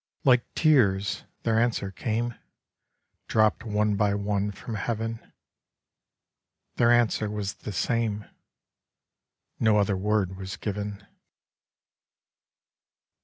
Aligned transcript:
Like 0.23 0.51
tears 0.55 1.25
their 1.43 1.59
Answer 1.59 1.91
came, 1.91 2.33
Dropt 3.27 3.63
one 3.65 3.95
by 3.95 4.15
one 4.15 4.49
from 4.49 4.73
heaven; 4.73 5.19
Their 6.77 6.89
Answer 6.91 7.29
was 7.29 7.53
the 7.53 7.71
same; 7.71 8.25
No 9.59 9.77
other 9.77 9.95
word 9.95 10.37
was 10.37 10.57
given. 10.57 11.05